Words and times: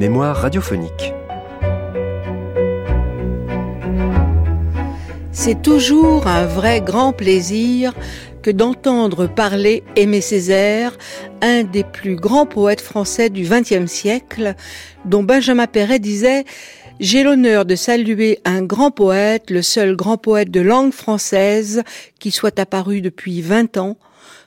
mémoire 0.00 0.34
radiophonique. 0.34 1.12
C'est 5.30 5.60
toujours 5.60 6.26
un 6.26 6.46
vrai 6.46 6.80
grand 6.80 7.12
plaisir 7.12 7.92
que 8.40 8.50
d'entendre 8.50 9.26
parler 9.26 9.82
Aimé 9.96 10.22
Césaire, 10.22 10.96
un 11.42 11.64
des 11.64 11.84
plus 11.84 12.16
grands 12.16 12.46
poètes 12.46 12.80
français 12.80 13.28
du 13.28 13.42
XXe 13.42 13.92
siècle, 13.92 14.54
dont 15.04 15.22
Benjamin 15.22 15.66
Perret 15.66 15.98
disait 15.98 16.46
j'ai 16.98 17.22
l'honneur 17.22 17.66
de 17.66 17.74
saluer 17.74 18.40
un 18.46 18.62
grand 18.62 18.90
poète, 18.90 19.50
le 19.50 19.60
seul 19.60 19.96
grand 19.96 20.16
poète 20.16 20.50
de 20.50 20.60
langue 20.62 20.92
française 20.92 21.82
qui 22.18 22.30
soit 22.30 22.58
apparu 22.58 23.02
depuis 23.02 23.42
20 23.42 23.76
ans. 23.76 23.98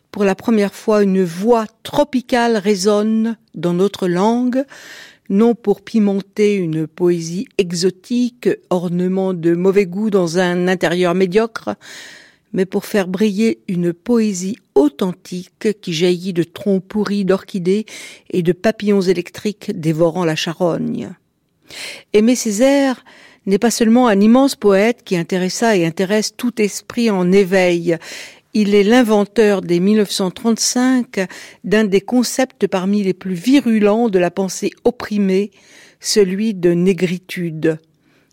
Pour 0.09 0.23
la 0.23 0.33
première 0.33 0.73
fois, 0.73 1.03
une 1.03 1.23
voix 1.23 1.65
tropicale 1.83 2.57
résonne 2.57 3.37
dans 3.53 3.73
notre 3.73 4.07
langue, 4.07 4.63
non 5.29 5.55
pour 5.55 5.81
pimenter 5.81 6.55
une 6.55 6.87
poésie 6.87 7.47
exotique, 7.57 8.49
ornement 8.69 9.33
de 9.33 9.55
mauvais 9.55 9.85
goût 9.85 10.09
dans 10.09 10.37
un 10.37 10.67
intérieur 10.67 11.15
médiocre, 11.15 11.75
mais 12.53 12.65
pour 12.65 12.85
faire 12.85 13.07
briller 13.07 13.59
une 13.67 13.93
poésie 13.93 14.57
authentique 14.75 15.79
qui 15.81 15.93
jaillit 15.93 16.33
de 16.33 16.43
troncs 16.43 16.83
pourris 16.83 17.25
d'orchidées 17.25 17.85
et 18.29 18.43
de 18.43 18.51
papillons 18.51 19.01
électriques 19.01 19.71
dévorant 19.73 20.25
la 20.25 20.35
charogne. 20.35 21.09
Aimé 22.13 22.35
Césaire 22.35 23.03
n'est 23.45 23.59
pas 23.59 23.71
seulement 23.71 24.07
un 24.07 24.19
immense 24.19 24.55
poète 24.55 25.03
qui 25.03 25.17
intéressa 25.17 25.75
et 25.75 25.85
intéresse 25.85 26.35
tout 26.35 26.61
esprit 26.61 27.09
en 27.09 27.31
éveil. 27.31 27.97
Il 28.55 28.75
est 28.75 28.83
l'inventeur 28.83 29.61
dès 29.61 29.79
1935 29.79 31.27
d'un 31.63 31.85
des 31.85 32.01
concepts 32.01 32.67
parmi 32.67 33.01
les 33.01 33.15
plus 33.15 33.33
virulents 33.33 34.09
de 34.09 34.19
la 34.19 34.29
pensée 34.29 34.69
opprimée, 34.83 35.49
celui 35.99 36.53
de 36.53 36.71
négritude. 36.71 37.79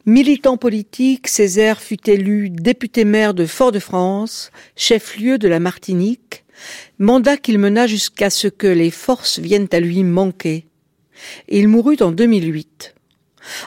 Militant 0.05 0.59
politique, 0.59 1.27
Césaire 1.27 1.81
fut 1.81 2.11
élu 2.11 2.51
député-maire 2.51 3.33
de 3.33 3.47
Fort-de-France, 3.47 4.51
chef-lieu 4.77 5.39
de 5.39 5.49
la 5.49 5.59
Martinique, 5.59 6.45
mandat 6.99 7.39
qu'il 7.39 7.59
mena 7.59 7.87
jusqu'à 7.87 8.29
ce 8.29 8.49
que 8.49 8.67
les 8.67 8.91
forces 8.91 9.39
viennent 9.39 9.69
à 9.73 9.81
lui 9.81 10.05
manquer. 10.05 10.67
Il 11.49 11.69
mourut 11.69 12.03
en 12.03 12.13
2008. 12.13 12.95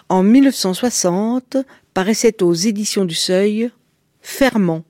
En 0.08 0.22
1960, 0.22 1.58
paraissait 1.96 2.44
aux 2.44 2.54
éditions 2.54 3.06
du 3.06 3.16
Seuil 3.16 3.72
Ferment, 4.22 4.84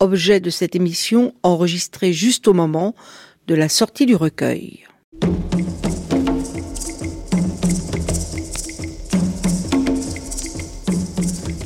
objet 0.00 0.40
de 0.40 0.50
cette 0.50 0.74
émission 0.74 1.34
enregistrée 1.42 2.12
juste 2.12 2.48
au 2.48 2.54
moment 2.54 2.94
de 3.46 3.54
la 3.54 3.68
sortie 3.68 4.06
du 4.06 4.16
recueil. 4.16 4.86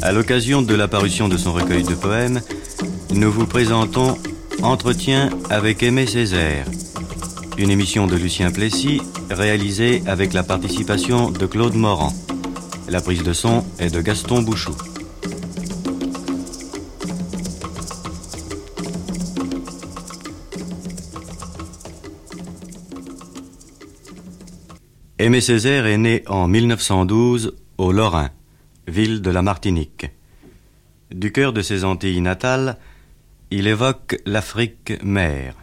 À 0.03 0.13
l'occasion 0.13 0.61
de 0.61 0.75
l'apparition 0.75 1.29
de 1.29 1.39
son 1.39 1.53
recueil 1.53 1.85
de 1.85 1.95
poèmes, 1.95 2.43
nous 3.15 3.31
vous 3.31 3.47
présentons 3.47 4.19
Entretien 4.63 5.31
avec 5.49 5.83
Aimé 5.83 6.07
Césaire, 6.07 6.67
une 7.57 7.71
émission 7.71 8.07
de 8.07 8.17
Lucien 8.17 8.51
Plessis 8.51 9.01
réalisée 9.31 10.03
avec 10.07 10.33
la 10.33 10.43
participation 10.43 11.31
de 11.31 11.47
Claude 11.47 11.75
Morand. 11.75 12.13
La 12.89 13.01
prise 13.01 13.23
de 13.23 13.33
son 13.33 13.65
est 13.79 13.95
de 13.95 14.01
Gaston 14.01 14.43
Bouchou. 14.43 14.75
Aimé 25.25 25.41
Césaire 25.41 25.87
est 25.87 25.97
né 25.97 26.23
en 26.27 26.49
1912 26.49 27.57
au 27.79 27.93
Lorrain, 27.93 28.29
ville 28.87 29.23
de 29.23 29.31
la 29.31 29.41
Martinique. 29.41 30.11
Du 31.11 31.33
cœur 31.33 31.55
de 31.55 31.63
ses 31.63 31.83
Antilles 31.83 32.21
natales, 32.21 32.77
il 33.51 33.67
évoque 33.67 34.21
l'Afrique 34.27 35.03
mère. 35.03 35.55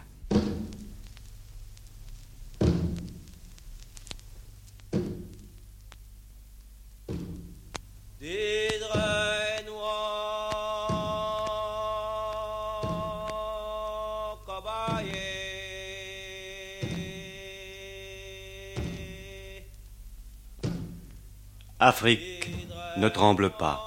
Afrique, 21.84 22.48
ne 22.96 23.08
tremble 23.08 23.50
pas. 23.50 23.82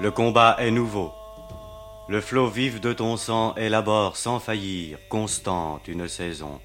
Le 0.00 0.10
combat 0.10 0.56
est 0.58 0.72
nouveau. 0.72 1.12
Le 2.08 2.20
flot 2.20 2.48
vif 2.48 2.80
de 2.80 2.92
ton 2.92 3.16
sang 3.16 3.54
élabore 3.54 4.16
sans 4.16 4.40
faillir, 4.40 4.98
constante, 5.08 5.86
une 5.86 6.08
saison. 6.08 6.60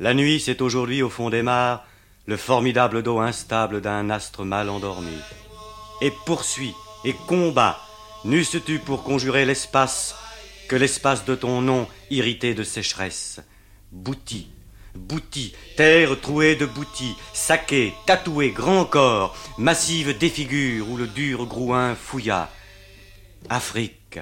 La 0.00 0.12
nuit, 0.12 0.40
c'est 0.40 0.60
aujourd'hui 0.60 1.02
au 1.02 1.08
fond 1.08 1.30
des 1.30 1.42
mares 1.42 1.84
le 2.26 2.36
formidable 2.36 3.04
dos 3.04 3.20
instable 3.20 3.80
d'un 3.80 4.10
astre 4.10 4.44
mal 4.44 4.68
endormi. 4.68 5.16
Et 6.00 6.12
poursuit 6.26 6.74
et 7.04 7.14
combat, 7.28 7.78
n'eusses-tu 8.24 8.80
pour 8.80 9.04
conjurer 9.04 9.44
l'espace 9.44 10.16
que 10.68 10.74
l'espace 10.74 11.24
de 11.24 11.36
ton 11.36 11.60
nom 11.60 11.86
irrité 12.10 12.54
de 12.54 12.64
sécheresse, 12.64 13.40
bouti, 13.92 14.51
Bouti, 14.94 15.54
terre 15.76 16.20
trouée 16.20 16.54
de 16.54 16.66
boutis, 16.66 17.16
saquée, 17.32 17.94
tatouée, 18.06 18.50
grand 18.50 18.84
corps, 18.84 19.34
massive 19.56 20.16
défigure 20.16 20.88
où 20.90 20.96
le 20.96 21.06
dur 21.06 21.46
grouin 21.46 21.94
fouilla. 21.94 22.50
Afrique, 23.48 24.20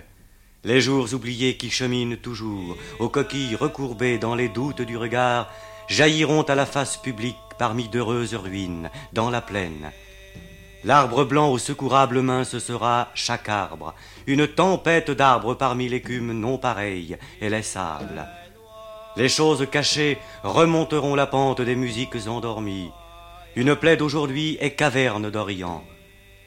les 0.62 0.80
jours 0.80 1.12
oubliés 1.12 1.56
qui 1.56 1.70
cheminent 1.70 2.16
toujours, 2.16 2.76
aux 3.00 3.08
coquilles 3.08 3.56
recourbées 3.56 4.18
dans 4.18 4.34
les 4.34 4.48
doutes 4.48 4.82
du 4.82 4.96
regard, 4.96 5.50
jailliront 5.88 6.42
à 6.42 6.54
la 6.54 6.66
face 6.66 6.96
publique 6.96 7.36
parmi 7.58 7.88
d'heureuses 7.88 8.34
ruines, 8.34 8.90
dans 9.12 9.28
la 9.28 9.40
plaine. 9.40 9.90
L'arbre 10.84 11.24
blanc 11.24 11.50
aux 11.50 11.58
secourables 11.58 12.22
mains 12.22 12.44
ce 12.44 12.58
sera 12.58 13.10
chaque 13.14 13.48
arbre, 13.48 13.94
une 14.26 14.46
tempête 14.46 15.10
d'arbres 15.10 15.54
parmi 15.54 15.88
l'écume 15.88 16.32
non 16.32 16.58
pareille 16.58 17.18
et 17.40 17.50
les 17.50 17.62
sables. 17.62 18.26
Les 19.16 19.28
choses 19.28 19.66
cachées 19.70 20.18
remonteront 20.42 21.14
la 21.14 21.26
pente 21.26 21.60
des 21.60 21.74
musiques 21.74 22.26
endormies. 22.26 22.90
Une 23.56 23.74
plaie 23.74 23.96
d'aujourd'hui 23.96 24.56
est 24.60 24.72
caverne 24.72 25.30
d'Orient. 25.30 25.82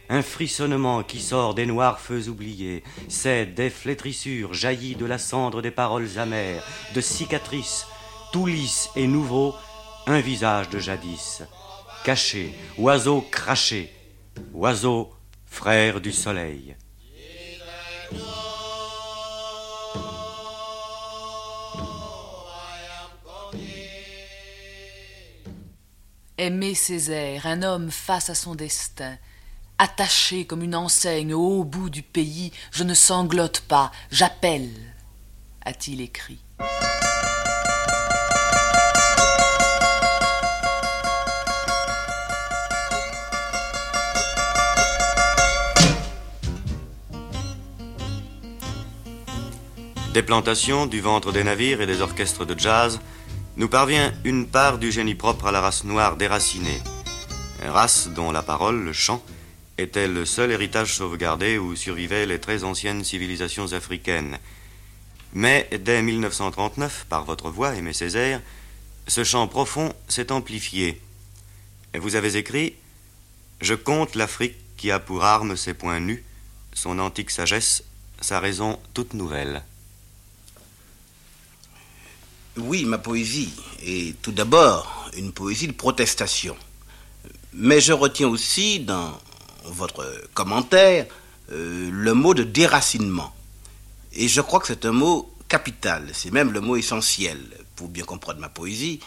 Un 0.10 0.22
frissonnement 0.22 1.04
qui 1.04 1.20
sort 1.20 1.54
des 1.54 1.66
noirs 1.66 2.00
feux 2.00 2.30
oubliés, 2.30 2.84
c'est 3.10 3.46
des 3.46 3.70
flétrissures 3.70 4.54
jaillies 4.54 4.96
de 4.96 5.06
la 5.06 5.18
cendre 5.18 5.62
des 5.62 5.72
paroles 5.72 6.18
amères, 6.18 6.64
de 6.94 7.02
cicatrices, 7.02 7.88
tout 8.32 8.46
lisse 8.46 8.90
et 8.96 9.08
nouveau, 9.08 9.56
un 10.08 10.20
visage 10.20 10.70
de 10.70 10.80
jadis. 10.80 11.44
Caché, 12.04 12.54
oiseau 12.78 13.26
craché, 13.32 13.94
oiseau 14.54 15.12
frère 15.46 16.02
du 16.02 16.12
soleil. 16.12 16.76
Aimer 26.40 26.74
Césaire, 26.74 27.46
un 27.46 27.62
homme 27.62 27.92
face 27.92 28.32
à 28.32 28.34
son 28.34 28.56
destin, 28.56 29.18
attaché 29.78 30.46
comme 30.46 30.64
une 30.64 30.76
enseigne 30.76 31.36
au 31.36 31.60
haut 31.60 31.64
bout 31.64 31.92
du 31.92 32.02
pays, 32.02 32.52
je 32.72 32.84
ne 32.84 32.96
sanglote 32.96 33.60
pas, 33.60 33.92
j'appelle, 34.10 34.72
a-t-il 35.64 36.02
écrit. 36.02 36.40
Des 50.16 50.24
plantations, 50.24 50.88
du 50.88 51.00
ventre 51.00 51.32
des 51.32 51.44
navires 51.44 51.82
et 51.82 51.86
des 51.86 52.02
orchestres 52.02 52.46
de 52.46 52.58
jazz, 52.58 53.00
nous 53.56 53.68
parvient 53.68 54.14
une 54.24 54.48
part 54.48 54.80
du 54.80 54.92
génie 54.92 55.16
propre 55.16 55.48
à 55.48 55.52
la 55.52 55.62
race 55.62 55.84
noire 55.84 56.18
déracinée, 56.18 56.82
race 57.64 58.08
dont 58.08 58.32
la 58.32 58.42
parole, 58.42 58.84
le 58.84 58.94
chant, 58.94 59.24
était 59.78 60.08
le 60.08 60.26
seul 60.26 60.52
héritage 60.52 60.96
sauvegardé 60.96 61.58
où 61.58 61.76
survivaient 61.76 62.26
les 62.26 62.40
très 62.40 62.64
anciennes 62.64 63.04
civilisations 63.04 63.74
africaines. 63.74 64.38
Mais 65.34 65.68
dès 65.80 66.02
1939, 66.02 67.06
par 67.10 67.26
votre 67.26 67.50
voix, 67.50 67.76
Aimé 67.76 67.94
Césaire, 67.94 68.42
ce 69.08 69.24
chant 69.24 69.48
profond 69.48 69.94
s'est 70.08 70.32
amplifié. 70.32 71.02
Et 71.94 72.00
vous 72.00 72.16
avez 72.16 72.38
écrit 72.38 72.76
Je 73.62 73.74
compte 73.74 74.16
l'Afrique 74.16 74.56
qui 74.78 74.92
a 74.92 75.00
pour 75.00 75.24
arme 75.24 75.58
ses 75.58 75.74
poings 75.74 76.00
nus, 76.00 76.24
son 76.74 77.00
antique 77.00 77.32
sagesse, 77.32 77.84
sa 78.22 78.40
raison 78.40 78.80
toute 78.94 79.14
nouvelle. 79.14 79.64
Oui, 82.58 82.86
ma 82.86 83.00
poésie 83.00 83.52
est 83.84 84.22
tout 84.22 84.32
d'abord 84.32 85.10
une 85.18 85.32
poésie 85.32 85.66
de 85.66 85.74
protestation. 85.74 86.56
Mais 87.52 87.82
je 87.82 87.94
retiens 87.94 88.28
aussi 88.28 88.80
dans 88.80 89.20
votre 89.66 90.06
commentaire 90.36 91.08
euh, 91.52 91.90
le 91.92 92.14
mot 92.14 92.36
de 92.36 92.44
déracinement. 92.44 93.34
Et 94.14 94.28
je 94.28 94.40
crois 94.40 94.60
que 94.60 94.68
c'est 94.68 94.86
un 94.86 94.92
mot 94.92 95.34
capital, 95.48 96.08
c'est 96.14 96.30
même 96.32 96.52
le 96.52 96.62
mot 96.62 96.76
essentiel 96.76 97.40
pour 97.76 97.88
bien 97.88 98.04
comprendre 98.04 98.40
ma 98.40 98.50
poésie. 98.50 99.00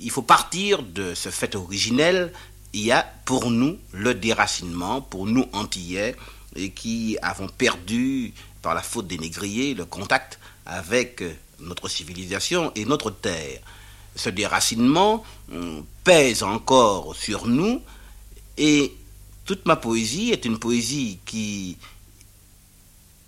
Il 0.00 0.10
faut 0.10 0.22
partir 0.22 0.82
de 0.82 1.14
ce 1.14 1.28
fait 1.28 1.54
originel. 1.54 2.32
Il 2.72 2.80
y 2.80 2.90
a 2.90 3.06
pour 3.24 3.52
nous 3.52 3.78
le 3.92 4.14
déracinement, 4.14 5.00
pour 5.00 5.26
nous 5.26 5.46
antillais, 5.52 6.16
et 6.56 6.70
qui 6.70 7.18
avons 7.22 7.48
perdu 7.48 8.34
par 8.62 8.74
la 8.74 8.82
faute 8.82 9.06
des 9.06 9.18
négriers 9.18 9.74
le 9.74 9.84
contact 9.84 10.40
avec 10.66 11.22
notre 11.60 11.88
civilisation 11.88 12.72
et 12.74 12.84
notre 12.84 13.10
terre. 13.10 13.60
Ce 14.16 14.30
déracinement 14.30 15.24
hum, 15.52 15.84
pèse 16.04 16.42
encore 16.42 17.14
sur 17.14 17.46
nous 17.46 17.80
et 18.56 18.94
toute 19.44 19.64
ma 19.66 19.76
poésie 19.76 20.30
est 20.30 20.44
une 20.44 20.58
poésie 20.58 21.18
qui 21.24 21.76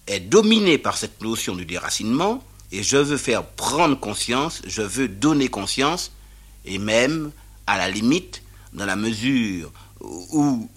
est 0.06 0.20
dominée 0.20 0.78
par 0.78 0.96
cette 0.96 1.22
notion 1.22 1.54
du 1.54 1.64
déracinement 1.64 2.42
et 2.72 2.82
je 2.82 2.96
veux 2.96 3.16
faire 3.16 3.44
prendre 3.44 3.98
conscience, 3.98 4.62
je 4.66 4.82
veux 4.82 5.08
donner 5.08 5.48
conscience 5.48 6.12
et 6.64 6.78
même 6.78 7.30
à 7.66 7.78
la 7.78 7.88
limite 7.88 8.42
dans 8.72 8.86
la 8.86 8.96
mesure 8.96 9.72
où, 10.00 10.68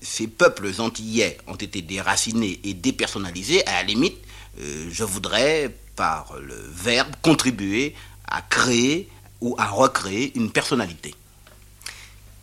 ces 0.00 0.26
peuples 0.26 0.70
antillais 0.78 1.38
ont 1.46 1.54
été 1.54 1.82
déracinés 1.82 2.60
et 2.64 2.74
dépersonnalisés, 2.74 3.66
à 3.66 3.72
la 3.72 3.82
limite, 3.82 4.16
euh, 4.16 4.31
je 4.58 5.04
voudrais, 5.04 5.74
par 5.96 6.34
le 6.40 6.56
verbe, 6.74 7.12
contribuer 7.22 7.94
à 8.26 8.42
créer 8.42 9.08
ou 9.40 9.54
à 9.58 9.66
recréer 9.66 10.32
une 10.36 10.50
personnalité. 10.50 11.14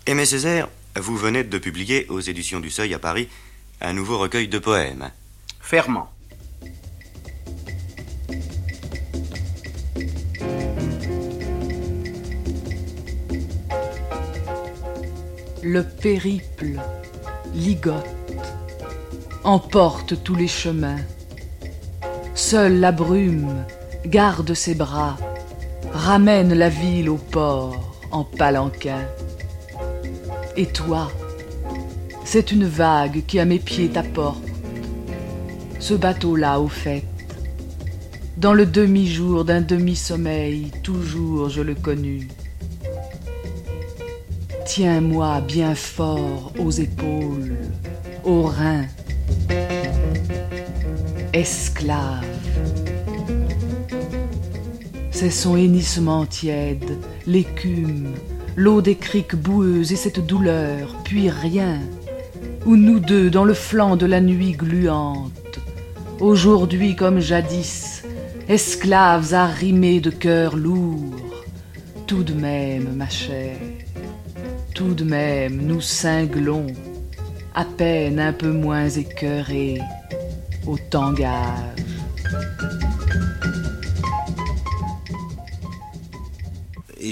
Aimé 0.05 0.25
Césaire, 0.25 0.67
vous 0.95 1.17
venez 1.17 1.43
de 1.43 1.57
publier 1.57 2.07
aux 2.09 2.19
éditions 2.19 2.59
du 2.59 2.69
Seuil 2.69 2.93
à 2.93 2.99
Paris 2.99 3.29
un 3.81 3.93
nouveau 3.93 4.17
recueil 4.17 4.47
de 4.47 4.59
poèmes. 4.59 5.11
Ferment. 5.61 6.11
Le 15.61 15.83
périple 15.83 16.79
ligote, 17.53 18.05
emporte 19.43 20.23
tous 20.23 20.35
les 20.35 20.47
chemins. 20.47 20.99
Seule 22.41 22.79
la 22.79 22.93
brume 22.93 23.65
garde 24.05 24.53
ses 24.53 24.73
bras, 24.73 25.17
ramène 25.91 26.53
la 26.53 26.69
ville 26.69 27.09
au 27.09 27.17
port 27.17 27.93
en 28.11 28.23
palanquin. 28.23 29.05
Et 30.55 30.65
toi, 30.65 31.11
c'est 32.23 32.53
une 32.53 32.63
vague 32.63 33.23
qui 33.27 33.39
à 33.39 33.45
mes 33.45 33.59
pieds 33.59 33.89
t'apporte. 33.89 34.41
Ce 35.79 35.93
bateau-là, 35.93 36.61
au 36.61 36.69
fait, 36.69 37.03
dans 38.37 38.53
le 38.53 38.65
demi-jour 38.65 39.43
d'un 39.43 39.61
demi-sommeil, 39.61 40.71
toujours 40.81 41.49
je 41.49 41.61
le 41.61 41.75
connus. 41.75 42.29
Tiens-moi 44.65 45.41
bien 45.41 45.75
fort 45.75 46.53
aux 46.57 46.71
épaules, 46.71 47.57
aux 48.23 48.43
reins. 48.43 48.85
Esclave. 51.33 52.28
C'est 55.21 55.31
son 55.31 55.57
hennissement 55.57 56.25
tiède, 56.25 56.97
l'écume, 57.27 58.13
l'eau 58.55 58.81
des 58.81 58.95
criques 58.95 59.35
boueuses 59.35 59.91
et 59.91 59.97
cette 59.97 60.25
douleur, 60.25 60.95
puis 61.03 61.29
rien. 61.29 61.81
Ou 62.65 62.77
nous 62.77 63.01
deux 63.01 63.29
dans 63.29 63.43
le 63.43 63.53
flanc 63.53 63.97
de 63.97 64.05
la 64.05 64.21
nuit 64.21 64.53
gluante, 64.53 65.59
aujourd'hui 66.21 66.95
comme 66.95 67.19
jadis, 67.19 68.05
esclaves 68.47 69.33
arrimés 69.33 69.99
de 69.99 70.09
cœurs 70.09 70.55
lourds, 70.55 71.43
tout 72.07 72.23
de 72.23 72.33
même, 72.33 72.95
ma 72.95 73.09
chère 73.09 73.57
tout 74.73 74.93
de 74.93 75.03
même 75.03 75.57
nous 75.57 75.81
cinglons, 75.81 76.67
à 77.53 77.65
peine 77.65 78.21
un 78.21 78.31
peu 78.31 78.53
moins 78.53 78.87
écœurés, 78.87 79.81
au 80.65 80.77
tangage. 80.77 81.75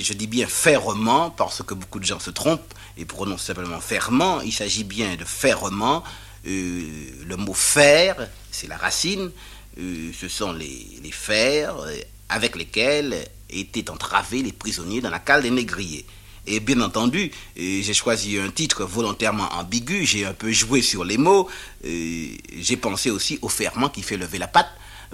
Je 0.01 0.13
dis 0.13 0.27
bien 0.27 0.47
ferrement 0.47 1.29
parce 1.29 1.63
que 1.63 1.73
beaucoup 1.73 1.99
de 1.99 2.05
gens 2.05 2.19
se 2.19 2.29
trompent 2.29 2.73
et 2.97 3.05
prononcent 3.05 3.45
simplement 3.45 3.79
ferment. 3.79 4.41
Il 4.41 4.51
s'agit 4.51 4.83
bien 4.83 5.15
de 5.15 5.23
ferrement. 5.23 6.03
Euh, 6.45 6.81
le 7.25 7.35
mot 7.35 7.53
fer, 7.53 8.29
c'est 8.51 8.67
la 8.67 8.77
racine. 8.77 9.31
Euh, 9.79 10.11
ce 10.19 10.27
sont 10.27 10.53
les, 10.53 10.99
les 11.03 11.11
fers 11.11 11.75
euh, 11.77 11.95
avec 12.29 12.55
lesquels 12.55 13.15
étaient 13.49 13.89
entravés 13.89 14.41
les 14.41 14.51
prisonniers 14.51 15.01
dans 15.01 15.09
la 15.09 15.19
cale 15.19 15.44
des 15.44 15.51
négriers. 15.51 16.05
Et 16.50 16.61
bien 16.61 16.79
entendu, 16.79 17.29
j'ai 17.57 17.93
choisi 17.93 18.38
un 18.38 18.50
titre 18.50 18.85
volontairement 18.85 19.50
ambigu, 19.51 20.05
j'ai 20.05 20.25
un 20.25 20.33
peu 20.33 20.50
joué 20.50 20.81
sur 20.81 21.03
les 21.03 21.17
mots, 21.17 21.50
j'ai 21.83 22.77
pensé 22.79 23.09
aussi 23.09 23.38
au 23.41 23.50
ferment 23.50 23.89
qui 23.89 24.01
fait 24.01 24.15
lever 24.15 24.38
la 24.38 24.47
patte, 24.47 24.69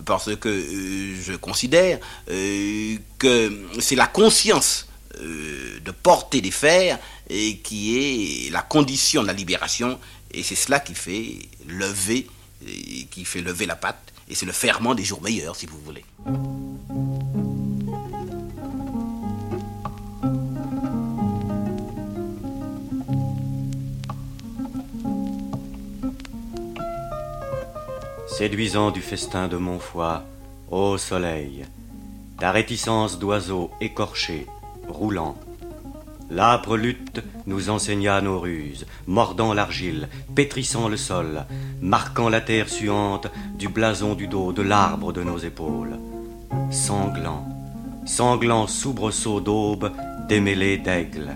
parce 0.06 0.36
que 0.36 0.50
euh, 0.50 1.22
je 1.22 1.34
considère 1.34 2.00
que 2.28 3.68
c'est 3.80 3.96
la 3.96 4.08
conscience 4.08 4.88
de 5.20 5.92
porter 5.92 6.42
des 6.42 6.52
fers 6.52 7.00
et 7.30 7.58
qui 7.58 8.48
est 8.48 8.50
la 8.52 8.62
condition 8.62 9.22
de 9.22 9.28
la 9.28 9.34
libération, 9.34 10.00
et 10.32 10.44
c'est 10.44 10.56
cela 10.56 10.80
qui 10.80 10.96
fait 10.96 11.40
lever, 11.68 12.28
qui 13.12 13.24
fait 13.26 13.42
lever 13.42 13.66
la 13.66 13.76
patte, 13.76 14.12
et 14.28 14.36
c'est 14.36 14.46
le 14.46 14.52
ferment 14.52 14.96
des 14.96 15.04
jours 15.04 15.22
meilleurs, 15.22 15.56
si 15.56 15.68
vous 15.68 15.80
voulez. 15.80 16.04
Séduisant 28.38 28.90
du 28.90 29.00
festin 29.02 29.48
de 29.48 29.58
mon 29.58 29.78
foie, 29.78 30.24
ô 30.72 30.98
soleil, 30.98 31.66
ta 32.40 32.52
réticence 32.52 33.20
d'oiseau 33.20 33.70
écorché, 33.80 34.48
roulant. 34.88 35.36
L'âpre 36.32 36.76
lutte 36.76 37.22
nous 37.46 37.70
enseigna 37.70 38.22
nos 38.22 38.40
ruses, 38.40 38.88
mordant 39.06 39.54
l'argile, 39.54 40.10
pétrissant 40.34 40.88
le 40.90 40.98
sol, 40.98 41.46
marquant 41.80 42.28
la 42.28 42.42
terre 42.42 42.70
suante 42.70 43.28
du 43.56 43.68
blason 43.70 44.16
du 44.16 44.26
dos, 44.26 44.52
de 44.52 44.64
l'arbre 44.64 45.14
de 45.14 45.22
nos 45.22 45.38
épaules. 45.38 46.00
Sanglant, 46.72 47.46
sanglant 48.08 48.66
soubresaut 48.66 49.42
d'aube, 49.42 49.92
démêlé 50.28 50.80
d'aigle. 50.80 51.36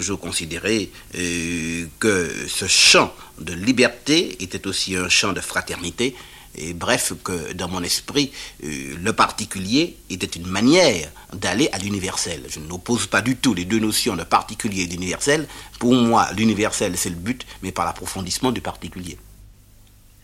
Toujours 0.00 0.18
considéré 0.18 0.90
euh, 1.14 1.84
que 1.98 2.32
ce 2.48 2.66
chant 2.66 3.12
de 3.38 3.52
liberté 3.52 4.42
était 4.42 4.66
aussi 4.66 4.96
un 4.96 5.10
chant 5.10 5.34
de 5.34 5.40
fraternité. 5.40 6.16
Et 6.54 6.72
bref, 6.72 7.12
que 7.22 7.52
dans 7.52 7.68
mon 7.68 7.82
esprit, 7.82 8.32
euh, 8.64 8.96
le 8.98 9.12
particulier 9.12 9.98
était 10.08 10.38
une 10.38 10.46
manière 10.46 11.10
d'aller 11.34 11.68
à 11.72 11.78
l'universel. 11.78 12.46
Je 12.48 12.60
n'oppose 12.60 13.06
pas 13.08 13.20
du 13.20 13.36
tout 13.36 13.52
les 13.52 13.66
deux 13.66 13.78
notions 13.78 14.16
de 14.16 14.24
particulier 14.24 14.84
et 14.84 14.86
d'universel. 14.86 15.46
Pour 15.78 15.92
moi, 15.92 16.28
l'universel, 16.32 16.96
c'est 16.96 17.10
le 17.10 17.16
but, 17.16 17.46
mais 17.62 17.70
par 17.70 17.84
l'approfondissement 17.84 18.52
du 18.52 18.62
particulier. 18.62 19.18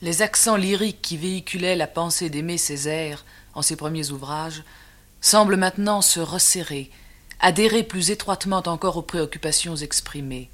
Les 0.00 0.22
accents 0.22 0.56
lyriques 0.56 1.02
qui 1.02 1.18
véhiculaient 1.18 1.76
la 1.76 1.86
pensée 1.86 2.30
d'Aimé 2.30 2.56
Césaire 2.56 3.26
en 3.52 3.60
ses 3.60 3.76
premiers 3.76 4.10
ouvrages 4.10 4.62
semblent 5.20 5.56
maintenant 5.56 6.00
se 6.00 6.20
resserrer 6.20 6.90
adhérer 7.40 7.82
plus 7.82 8.10
étroitement 8.10 8.62
encore 8.66 8.96
aux 8.96 9.02
préoccupations 9.02 9.76
exprimées. 9.76 10.50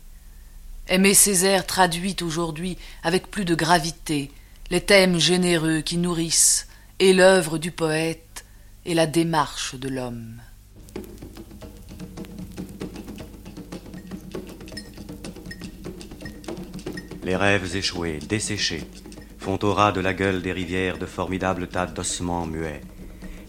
Aimé 0.89 1.15
Césaire 1.15 1.67
traduit 1.67 2.17
aujourd'hui 2.23 2.77
avec 3.03 3.31
plus 3.31 3.45
de 3.45 3.55
gravité 3.55 4.31
les 4.71 4.81
thèmes 4.81 5.19
généreux 5.19 5.81
qui 5.81 5.97
nourrissent 5.97 6.67
et 6.99 7.13
l'œuvre 7.13 7.59
du 7.59 7.71
poète 7.71 8.45
et 8.85 8.95
la 8.95 9.07
démarche 9.07 9.75
de 9.75 9.89
l'homme. 9.89 10.41
Les 17.25 17.37
rêves 17.37 17.77
échoués, 17.77 18.19
desséchés, 18.29 18.83
font 19.39 19.59
au 19.63 19.73
ras 19.73 19.93
de 19.93 20.01
la 20.01 20.15
gueule 20.15 20.43
des 20.43 20.53
rivières 20.53 20.99
de 20.99 21.07
formidables 21.07 21.69
tas 21.69 21.87
d'ossements 21.87 22.47
muets 22.47 22.81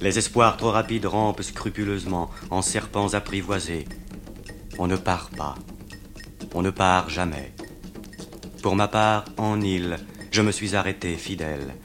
Les 0.02 0.20
espoirs 0.20 0.58
trop 0.58 0.72
rapides 0.72 1.06
rampent 1.06 1.42
scrupuleusement 1.42 2.30
en 2.52 2.62
apprivoisés. 2.94 3.86
On 4.78 4.88
ne 4.88 4.96
part 4.96 5.30
pas. 5.32 5.56
On 6.54 6.62
ne 6.62 6.70
part 6.70 7.10
jamais. 7.10 7.52
Pour 8.62 8.76
ma 8.76 8.88
part, 8.88 9.26
en 9.38 9.60
île, 9.62 9.98
je 10.32 10.42
me 10.42 10.52
suis 10.52 10.76
arrêté 10.76 11.16
fidèle. 11.16 11.76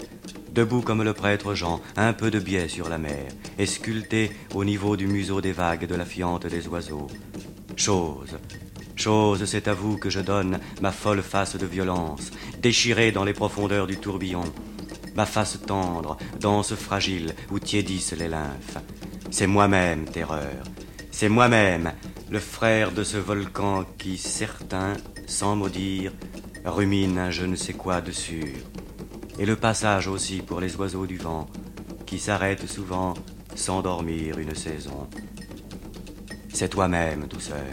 Debout 0.53 0.83
comme 0.83 1.03
le 1.03 1.15
prêtre 1.15 1.55
Jean, 1.55 1.81
un 1.97 2.13
peu 2.13 2.31
de 2.31 2.39
biais 2.39 2.69
sur 2.69 2.89
la 2.89 2.99
mer, 2.99 3.33
et 3.59 3.67
sculpté 3.67 4.31
au 4.55 4.65
niveau 4.65 4.97
du 4.97 5.07
museau 5.07 5.41
des 5.41 5.53
vagues 5.53 5.87
de 5.87 5.95
la 5.95 6.05
fiente 6.05 6.47
des 6.47 6.69
oiseaux. 6.69 7.07
Chose, 7.77 8.39
chose, 8.95 9.45
c'est 9.47 9.69
à 9.69 9.75
vous 9.75 9.97
que 9.97 10.11
je 10.11 10.21
donne 10.21 10.61
ma 10.83 10.93
folle 10.93 11.23
face 11.23 11.57
de 11.57 11.67
violence, 11.67 12.31
déchirée 12.61 13.13
dans 13.13 13.25
les 13.25 13.35
profondeurs 13.35 13.87
du 13.87 13.97
tourbillon, 13.97 14.45
ma 15.15 15.27
face 15.27 15.59
tendre, 15.67 16.19
danse 16.39 16.75
fragile 16.75 17.35
où 17.51 17.59
tiédissent 17.59 18.17
les 18.19 18.29
lymphes. 18.29 18.79
C'est 19.31 19.47
moi-même, 19.47 20.05
terreur. 20.05 20.65
C'est 21.21 21.29
moi-même, 21.29 21.95
le 22.31 22.39
frère 22.39 22.93
de 22.93 23.03
ce 23.03 23.17
volcan 23.17 23.85
qui, 23.99 24.17
certain, 24.19 24.93
sans 25.27 25.57
maudire, 25.57 26.13
rumine 26.65 27.19
un 27.19 27.31
je 27.33 27.45
ne 27.45 27.57
sais 27.57 27.73
quoi 27.73 28.01
de 28.01 28.13
sûr. 28.13 28.55
Et 29.37 29.45
le 29.45 29.57
passage 29.57 30.07
aussi 30.07 30.43
pour 30.43 30.61
les 30.61 30.77
oiseaux 30.77 31.07
du 31.07 31.17
vent, 31.17 31.49
qui 32.07 32.21
s'arrêtent 32.21 32.69
souvent 32.69 33.15
sans 33.57 33.83
dormir 33.83 34.39
une 34.39 34.55
saison. 34.55 35.09
C'est 36.55 36.69
toi-même, 36.69 37.27
douceur. 37.27 37.67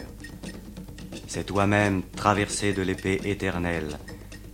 C'est 1.27 1.43
toi-même 1.45 2.01
traversé 2.15 2.73
de 2.73 2.81
l'épée 2.81 3.21
éternelle, 3.25 3.99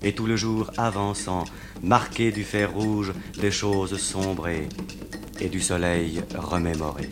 et 0.04 0.12
tout 0.12 0.28
le 0.28 0.36
jour 0.36 0.70
avançant, 0.76 1.46
marqué 1.82 2.34
du 2.34 2.44
fer 2.44 2.74
rouge 2.74 3.14
des 3.40 3.52
choses 3.52 3.98
sombrées 3.98 4.68
et 5.40 5.48
du 5.48 5.62
soleil 5.62 6.22
remémoré. 6.36 7.08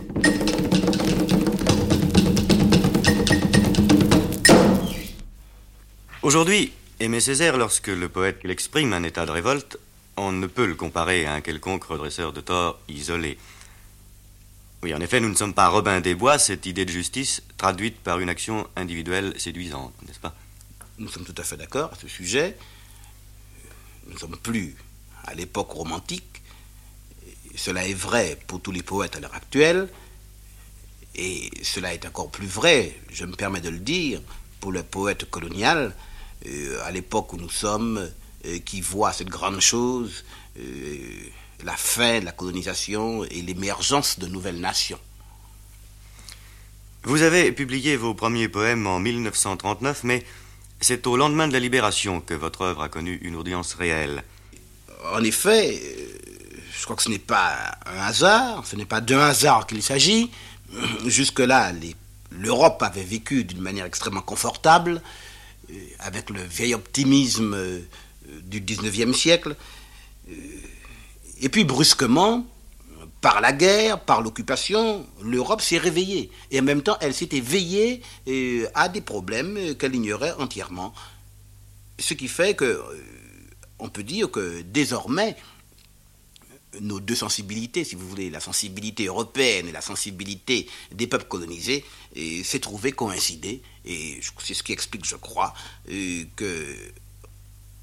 Aujourd'hui, 6.30 6.72
Aimé 7.00 7.22
Césaire, 7.22 7.58
lorsque 7.58 7.88
le 7.88 8.08
poète 8.08 8.44
l'exprime 8.44 8.94
un 8.94 9.02
état 9.02 9.26
de 9.26 9.32
révolte, 9.32 9.80
on 10.16 10.32
ne 10.32 10.46
peut 10.46 10.68
le 10.68 10.76
comparer 10.76 11.26
à 11.26 11.34
un 11.34 11.42
quelconque 11.42 11.86
redresseur 11.86 12.34
de 12.34 12.40
tort 12.40 12.80
isolé. 12.88 13.40
Oui, 14.84 14.94
en 14.94 15.02
effet, 15.02 15.20
nous 15.22 15.30
ne 15.30 15.34
sommes 15.34 15.56
pas 15.56 15.70
Robin 15.70 16.02
des 16.02 16.14
Bois, 16.14 16.38
cette 16.38 16.68
idée 16.68 16.86
de 16.86 16.92
justice 16.92 17.42
traduite 17.58 17.98
par 17.98 18.20
une 18.20 18.30
action 18.30 18.68
individuelle 18.76 19.34
séduisante, 19.40 19.92
n'est-ce 20.06 20.20
pas? 20.20 20.36
Nous 21.00 21.10
sommes 21.10 21.26
tout 21.26 21.34
à 21.36 21.42
fait 21.42 21.58
d'accord 21.58 21.94
à 21.94 21.96
ce 22.00 22.08
sujet 22.08 22.56
nous 24.06 24.14
ne 24.14 24.20
sommes 24.20 24.38
plus 24.38 24.76
à 25.24 25.34
l'époque 25.34 25.72
romantique. 25.72 26.44
Cela 27.56 27.88
est 27.88 27.96
vrai 27.96 28.38
pour 28.46 28.62
tous 28.62 28.72
les 28.72 28.84
poètes 28.84 29.16
à 29.16 29.20
l'heure 29.20 29.34
actuelle. 29.34 29.90
Et 31.16 31.50
cela 31.64 31.92
est 31.96 32.06
encore 32.06 32.30
plus 32.30 32.46
vrai, 32.46 33.00
je 33.12 33.26
me 33.26 33.36
permets 33.36 33.62
de 33.62 33.70
le 33.70 33.80
dire, 33.80 34.22
pour 34.60 34.72
le 34.72 34.84
poète 34.84 35.28
colonial, 35.28 35.96
à 36.84 36.92
l'époque 36.92 37.34
où 37.34 37.38
nous 37.38 37.50
sommes, 37.50 38.10
euh, 38.46 38.60
qui 38.60 38.80
voit 38.80 39.12
cette 39.12 39.28
grande 39.28 39.60
chose, 39.60 40.24
euh, 40.58 40.64
la 41.66 41.76
fin 41.76 42.22
de 42.22 42.26
la 42.26 42.32
colonisation 42.32 43.26
et 43.26 43.42
l'émergence 43.42 44.18
de 44.18 44.28
nouvelles 44.28 44.62
nations. 44.62 45.00
Vous 47.04 47.22
avez 47.22 47.52
publié 47.52 47.98
vos 47.98 48.14
premiers 48.14 48.48
poèmes 48.48 48.88
en 48.88 49.00
1939, 49.00 50.06
mais 50.06 50.24
c'est 50.80 51.06
au 51.06 51.18
lendemain 51.18 51.50
de 51.50 51.54
la 51.54 51.60
libération 51.60 52.22
que 52.22 52.34
votre 52.34 52.62
œuvre 52.62 52.84
a 52.84 52.88
connu 52.88 53.20
une 53.24 53.36
audience 53.36 53.74
réelle. 53.74 54.24
En 55.12 55.22
effet, 55.26 55.78
euh, 55.84 56.18
je 56.78 56.84
crois 56.86 56.96
que 56.96 57.04
ce 57.04 57.10
n'est 57.10 57.20
pas 57.20 57.78
un 57.88 58.04
hasard, 58.04 58.66
ce 58.66 58.78
n'est 58.78 58.86
pas 58.86 59.02
d'un 59.02 59.20
hasard 59.20 59.68
qu'il 59.68 59.84
s'agit. 59.84 60.32
Jusque-là, 61.06 61.74
l'Europe 62.32 62.82
avait 62.84 63.04
vécu 63.04 63.44
d'une 63.44 63.60
manière 63.60 63.86
extrêmement 63.86 64.22
confortable, 64.22 65.02
euh, 65.02 65.29
avec 66.00 66.30
le 66.30 66.42
vieil 66.42 66.74
optimisme 66.74 67.54
euh, 67.54 67.80
du 68.44 68.62
19e 68.62 69.14
siècle. 69.14 69.56
Et 71.42 71.50
puis 71.50 71.64
brusquement, 71.64 72.46
par 73.22 73.42
la 73.42 73.52
guerre, 73.52 74.00
par 74.00 74.22
l'occupation, 74.22 75.06
l'Europe 75.22 75.62
s'est 75.62 75.78
réveillée. 75.78 76.32
Et 76.52 76.60
en 76.60 76.64
même 76.64 76.82
temps, 76.82 76.98
elle 77.02 77.14
s'est 77.14 77.30
éveillée 77.32 78.02
euh, 78.28 78.68
à 78.74 78.88
des 78.90 79.02
problèmes 79.02 79.76
qu'elle 79.76 79.96
ignorait 79.96 80.34
entièrement. 80.40 80.94
Ce 81.98 82.14
qui 82.14 82.28
fait 82.28 82.56
que, 82.56 82.66
euh, 82.66 82.84
on 83.80 83.90
peut 83.90 84.04
dire 84.04 84.32
que 84.32 84.62
désormais, 84.62 85.36
nos 86.82 87.00
deux 87.00 87.16
sensibilités, 87.16 87.84
si 87.84 87.96
vous 87.96 88.08
voulez, 88.08 88.30
la 88.30 88.40
sensibilité 88.40 89.06
européenne 89.06 89.68
et 89.68 89.72
la 89.72 89.82
sensibilité 89.82 90.68
des 90.92 91.08
peuples 91.08 91.28
colonisés, 91.28 91.84
s'est 92.44 92.60
trouvée 92.60 92.92
coïncider. 92.92 93.62
Et 93.86 94.20
c'est 94.44 94.54
ce 94.54 94.64
qui 94.64 94.72
explique, 94.72 95.06
je 95.06 95.16
crois, 95.16 95.54
euh, 95.90 96.26
que 96.36 96.76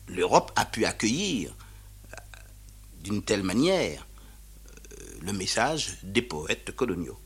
l'Europe 0.08 0.52
a 0.56 0.64
pu 0.64 0.84
accueillir 0.84 1.54
d'une 3.02 3.22
telle 3.22 3.42
manière 3.42 4.06
le 5.20 5.32
message 5.32 5.98
des 6.02 6.22
poètes 6.22 6.74
coloniaux. 6.74 7.18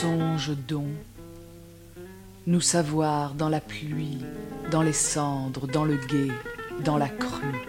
Songe 0.00 0.56
donc, 0.68 0.86
nous 2.50 2.60
savoir 2.60 3.34
dans 3.34 3.48
la 3.48 3.60
pluie, 3.60 4.18
dans 4.72 4.82
les 4.82 4.92
cendres, 4.92 5.68
dans 5.68 5.84
le 5.84 5.94
guet, 5.94 6.32
dans 6.84 6.98
la 6.98 7.08
crue, 7.08 7.68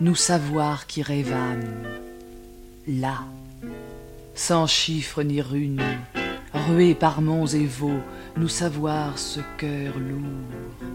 nous 0.00 0.14
savoir 0.14 0.86
qui 0.86 1.02
rêvâmes, 1.02 1.82
là, 2.86 3.24
sans 4.36 4.68
chiffre 4.68 5.24
ni 5.24 5.40
rune, 5.40 5.82
rués 6.54 6.94
par 6.94 7.20
monts 7.20 7.48
et 7.48 7.66
vaux, 7.66 8.00
nous 8.36 8.46
savoir 8.46 9.18
ce 9.18 9.40
cœur 9.58 9.98
lourd, 9.98 10.88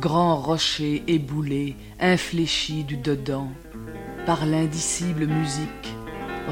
grand 0.00 0.34
rocher 0.34 1.04
éboulé, 1.06 1.76
infléchi 2.00 2.82
du 2.82 2.96
dedans, 2.96 3.52
par 4.26 4.46
l'indicible 4.46 5.28
musique, 5.28 5.94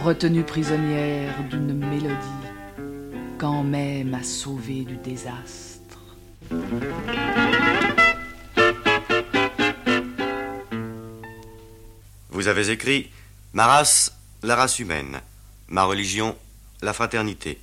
retenue 0.04 0.44
prisonnière 0.44 1.34
d'une 1.50 1.74
mélodie, 1.74 2.46
quand 3.38 3.64
même 3.64 4.14
à 4.14 4.22
sauver 4.22 4.84
du 4.84 4.96
désastre. 4.98 5.69
Vous 12.30 12.48
avez 12.48 12.70
écrit 12.70 13.10
Ma 13.52 13.66
race, 13.66 14.12
la 14.42 14.56
race 14.56 14.78
humaine, 14.80 15.20
ma 15.68 15.84
religion, 15.84 16.36
la 16.82 16.92
fraternité. 16.92 17.60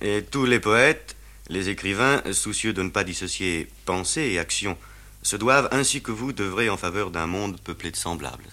Et 0.00 0.22
tous 0.22 0.44
les 0.44 0.60
poètes, 0.60 1.16
les 1.48 1.70
écrivains, 1.70 2.22
soucieux 2.32 2.72
de 2.74 2.82
ne 2.82 2.90
pas 2.90 3.04
dissocier 3.04 3.70
pensée 3.86 4.22
et 4.32 4.38
action, 4.38 4.76
se 5.22 5.36
doivent, 5.36 5.68
ainsi 5.72 6.02
que 6.02 6.12
vous, 6.12 6.32
d'œuvrer 6.32 6.68
en 6.68 6.76
faveur 6.76 7.10
d'un 7.10 7.26
monde 7.26 7.58
peuplé 7.60 7.90
de 7.90 7.96
semblables. 7.96 8.44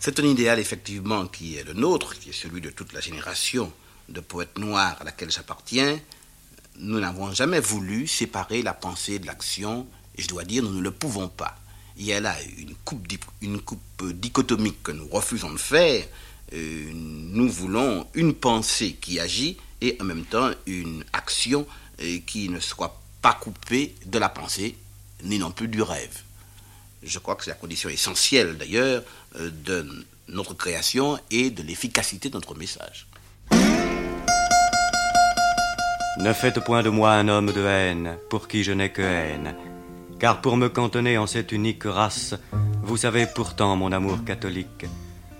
C'est 0.00 0.18
un 0.18 0.24
idéal, 0.24 0.58
effectivement, 0.58 1.26
qui 1.26 1.56
est 1.56 1.64
le 1.64 1.74
nôtre, 1.74 2.18
qui 2.18 2.30
est 2.30 2.32
celui 2.32 2.60
de 2.60 2.70
toute 2.70 2.92
la 2.92 3.00
génération 3.00 3.72
de 4.08 4.20
poètes 4.20 4.58
noirs 4.58 4.96
à 5.00 5.04
laquelle 5.04 5.30
j'appartiens. 5.30 6.00
Nous 6.78 6.98
n'avons 6.98 7.32
jamais 7.32 7.60
voulu 7.60 8.06
séparer 8.06 8.62
la 8.62 8.74
pensée 8.74 9.18
de 9.18 9.26
l'action, 9.26 9.86
et 10.16 10.22
je 10.22 10.28
dois 10.28 10.44
dire, 10.44 10.62
nous 10.62 10.74
ne 10.74 10.82
le 10.82 10.90
pouvons 10.90 11.28
pas. 11.28 11.56
Il 11.96 12.04
y 12.04 12.12
a 12.12 12.20
là 12.20 12.34
une 12.58 12.74
coupe, 12.84 13.06
une 13.40 13.60
coupe 13.60 14.04
dichotomique 14.12 14.82
que 14.82 14.92
nous 14.92 15.06
refusons 15.08 15.52
de 15.52 15.58
faire. 15.58 16.04
Euh, 16.52 16.90
nous 16.92 17.48
voulons 17.48 18.06
une 18.14 18.34
pensée 18.34 18.94
qui 19.00 19.20
agit 19.20 19.56
et 19.80 19.96
en 20.00 20.04
même 20.04 20.24
temps 20.24 20.50
une 20.66 21.04
action 21.12 21.66
euh, 22.02 22.18
qui 22.26 22.48
ne 22.48 22.58
soit 22.58 23.00
pas 23.22 23.34
coupée 23.34 23.94
de 24.06 24.18
la 24.18 24.28
pensée, 24.28 24.76
ni 25.22 25.38
non 25.38 25.52
plus 25.52 25.68
du 25.68 25.82
rêve. 25.82 26.22
Je 27.02 27.18
crois 27.18 27.36
que 27.36 27.44
c'est 27.44 27.50
la 27.50 27.56
condition 27.56 27.88
essentielle 27.88 28.56
d'ailleurs 28.58 29.02
euh, 29.36 29.50
de 29.50 30.06
notre 30.28 30.54
création 30.54 31.18
et 31.30 31.50
de 31.50 31.62
l'efficacité 31.62 32.28
de 32.28 32.34
notre 32.34 32.54
message. 32.54 33.06
Ne 36.16 36.32
faites 36.32 36.60
point 36.60 36.84
de 36.84 36.90
moi 36.90 37.12
un 37.12 37.26
homme 37.26 37.50
de 37.50 37.64
haine, 37.64 38.16
pour 38.30 38.46
qui 38.46 38.62
je 38.62 38.70
n'ai 38.70 38.90
que 38.90 39.02
haine. 39.02 39.56
Car 40.20 40.40
pour 40.40 40.56
me 40.56 40.68
cantonner 40.68 41.18
en 41.18 41.26
cette 41.26 41.50
unique 41.50 41.82
race, 41.84 42.36
vous 42.84 42.96
savez 42.96 43.26
pourtant 43.26 43.74
mon 43.74 43.90
amour 43.90 44.24
catholique. 44.24 44.86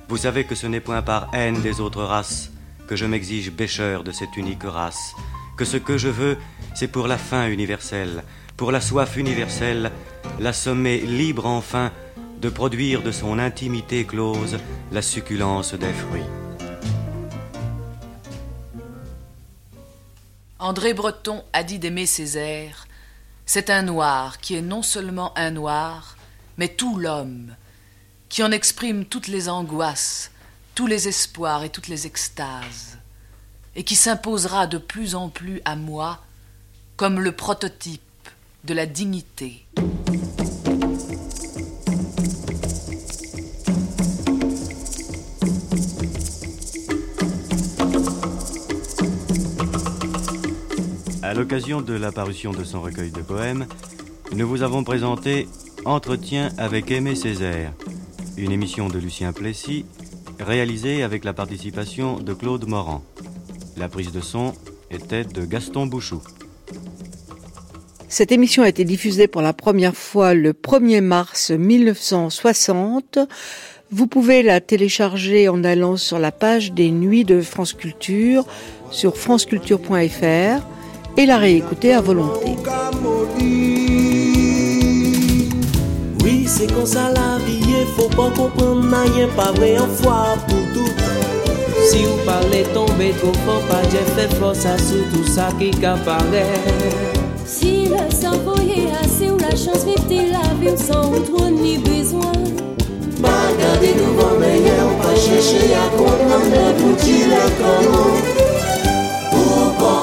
Vous 0.08 0.16
savez 0.16 0.42
que 0.44 0.56
ce 0.56 0.66
n'est 0.66 0.80
point 0.80 1.00
par 1.00 1.30
haine 1.32 1.60
des 1.60 1.80
autres 1.80 2.02
races 2.02 2.50
que 2.88 2.96
je 2.96 3.06
m'exige 3.06 3.52
bêcheur 3.52 4.02
de 4.02 4.10
cette 4.10 4.36
unique 4.36 4.64
race, 4.64 5.14
que 5.56 5.64
ce 5.64 5.76
que 5.76 5.96
je 5.96 6.08
veux, 6.08 6.36
c'est 6.74 6.88
pour 6.88 7.06
la 7.06 7.18
fin 7.18 7.46
universelle, 7.46 8.24
pour 8.56 8.72
la 8.72 8.80
soif 8.80 9.16
universelle, 9.16 9.92
la 10.40 10.52
sommet 10.52 10.98
libre 10.98 11.46
enfin 11.46 11.92
de 12.40 12.48
produire 12.48 13.02
de 13.02 13.12
son 13.12 13.38
intimité 13.38 14.04
close 14.04 14.58
la 14.90 15.02
succulence 15.02 15.74
des 15.74 15.92
fruits. 15.92 16.43
André 20.64 20.94
Breton 20.94 21.44
a 21.52 21.62
dit 21.62 21.78
d'aimer 21.78 22.06
Césaire 22.06 22.88
C'est 23.44 23.68
un 23.68 23.82
noir 23.82 24.38
qui 24.38 24.54
est 24.54 24.62
non 24.62 24.80
seulement 24.80 25.36
un 25.36 25.50
noir, 25.50 26.16
mais 26.56 26.68
tout 26.68 26.96
l'homme, 26.96 27.54
qui 28.30 28.42
en 28.42 28.50
exprime 28.50 29.04
toutes 29.04 29.28
les 29.28 29.50
angoisses, 29.50 30.30
tous 30.74 30.86
les 30.86 31.06
espoirs 31.06 31.64
et 31.64 31.68
toutes 31.68 31.88
les 31.88 32.06
extases, 32.06 32.96
et 33.76 33.84
qui 33.84 33.94
s'imposera 33.94 34.66
de 34.66 34.78
plus 34.78 35.14
en 35.14 35.28
plus 35.28 35.60
à 35.66 35.76
moi 35.76 36.24
comme 36.96 37.20
le 37.20 37.32
prototype 37.32 38.00
de 38.64 38.72
la 38.72 38.86
dignité. 38.86 39.66
À 51.34 51.36
l'occasion 51.36 51.80
de 51.80 51.94
la 51.94 52.12
parution 52.12 52.52
de 52.52 52.62
son 52.62 52.80
recueil 52.80 53.10
de 53.10 53.20
poèmes, 53.20 53.66
nous 54.36 54.46
vous 54.46 54.62
avons 54.62 54.84
présenté 54.84 55.48
Entretien 55.84 56.50
avec 56.58 56.92
Aimé 56.92 57.16
Césaire, 57.16 57.72
une 58.36 58.52
émission 58.52 58.86
de 58.86 59.00
Lucien 59.00 59.32
Plessis 59.32 59.84
réalisée 60.38 61.02
avec 61.02 61.24
la 61.24 61.32
participation 61.32 62.20
de 62.20 62.34
Claude 62.34 62.68
Morand. 62.68 63.02
La 63.76 63.88
prise 63.88 64.12
de 64.12 64.20
son 64.20 64.54
était 64.92 65.24
de 65.24 65.44
Gaston 65.44 65.86
Bouchou. 65.86 66.22
Cette 68.06 68.30
émission 68.30 68.62
a 68.62 68.68
été 68.68 68.84
diffusée 68.84 69.26
pour 69.26 69.42
la 69.42 69.52
première 69.52 69.96
fois 69.96 70.34
le 70.34 70.52
1er 70.52 71.00
mars 71.00 71.50
1960. 71.50 73.18
Vous 73.90 74.06
pouvez 74.06 74.44
la 74.44 74.60
télécharger 74.60 75.48
en 75.48 75.64
allant 75.64 75.96
sur 75.96 76.20
la 76.20 76.30
page 76.30 76.70
des 76.70 76.92
nuits 76.92 77.24
de 77.24 77.40
France 77.40 77.72
Culture 77.72 78.46
sur 78.92 79.16
franceculture.fr 79.16 80.64
et 81.16 81.26
la 81.26 81.38
réécouter 81.38 81.94
à 81.94 82.00
volonté. 82.00 82.56
Oui, 86.22 86.46
c'est 86.46 86.72
comme 86.72 86.86
ça 86.86 87.10
la 87.14 87.38
vie, 87.44 87.86
faut 87.96 88.08
pas 88.08 88.30
comprendre, 88.36 88.84
rien 89.14 89.28
pas 89.36 89.52
vrai 89.52 89.78
en 89.78 89.86
foi 89.86 90.36
pour 90.48 90.58
tout. 90.72 90.90
Si 91.90 92.02
vous 92.04 92.18
parlez 92.24 92.62
tomber 92.72 93.12
trop 93.20 93.32
fort, 93.44 93.60
pas 93.68 93.82
j'ai 93.90 94.04
fait 94.14 94.34
force 94.36 94.64
à 94.64 94.78
sous 94.78 95.04
tout 95.12 95.26
ça 95.26 95.48
qui 95.58 95.70
apparaît. 95.84 96.46
Si 97.44 97.88
le 97.88 98.10
cerveau 98.10 98.54
est 98.56 99.04
assez 99.04 99.30
ou 99.30 99.36
la 99.36 99.50
chance 99.50 99.84
vivre 99.84 100.32
la 100.32 100.54
vie 100.54 100.78
sans 100.78 101.10
trop 101.10 101.50
ni 101.50 101.76
besoin. 101.78 102.32
Pas 103.20 103.52
garder 103.58 103.94
devant 103.94 104.38
meilleur, 104.38 104.88
pas 105.02 105.14
chercher 105.14 105.74
à 105.74 105.88
comprendre 105.96 106.50
les 106.50 106.82
boutiques, 106.82 107.26
les 107.26 107.52
comment. 107.58 108.43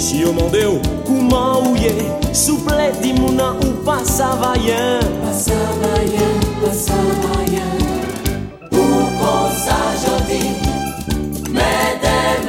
si 0.00 0.24
on 0.24 0.32
mande 0.32 0.56
au 0.56 0.80
comment 1.06 1.62
ouye, 1.70 1.92
souple 2.32 2.72
dimuna 3.02 3.52
ou 3.62 3.84
pas 3.84 4.02
ça 4.02 4.30
va 4.40 4.52
rien. 4.52 4.98
Pour 8.70 9.04
qu'on 9.18 9.50
s'ajoute, 9.62 10.32
mais 11.52 11.98
des 12.00 12.40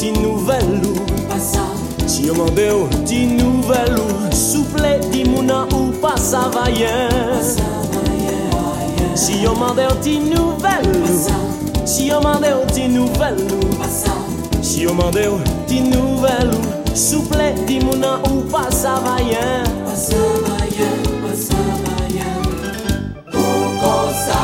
ti 0.00 0.12
nouvelou 0.12 0.96
Si 2.06 2.26
yo 2.26 2.34
mande 2.34 2.72
ou 2.72 2.88
ti 3.04 3.26
nouvelou 3.26 4.32
Souple 4.32 4.98
di 5.12 5.24
mouna 5.24 5.66
ou 5.76 5.92
pa 6.00 6.16
sa 6.16 6.48
vayen 6.48 7.12
Si 9.14 9.42
yo 9.42 9.52
mande 9.54 9.84
ou 9.84 9.96
ti 10.00 10.16
nouvelou 10.18 11.04
Si 11.84 12.08
yo 12.08 12.20
mande 12.22 12.48
ou 12.48 12.64
ti 12.72 12.88
nouvelou 12.88 13.60
Si 14.62 14.88
yo 14.88 14.94
mande 14.94 15.28
ou 15.28 15.38
ti 15.68 15.80
nouvelou 15.80 16.64
Souple 16.94 17.52
di 17.66 17.78
mouna 17.84 18.16
ou 18.24 18.40
pa 18.48 18.70
sa 18.72 18.96
vayen 19.04 19.68
Pa 19.84 19.92
sa 19.92 20.16
vayen, 20.48 20.96
pa 21.20 21.32
sa 21.36 21.60
vayen 21.84 22.40
Pou 23.28 23.68
kon 23.84 24.08
sa 24.16 24.40